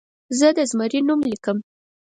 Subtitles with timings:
[0.39, 1.57] زه د زمري نوم لیکم.